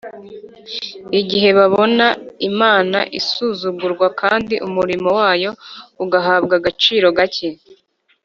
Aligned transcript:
igihe 1.19 1.49
babona 1.57 2.05
imana 2.49 2.99
isuzugurwa 3.19 4.07
kandi 4.21 4.55
umurimo 4.67 5.09
wayo 5.19 5.51
ugahabwa 6.03 6.53
agaciro 6.59 7.07
gake, 7.17 7.49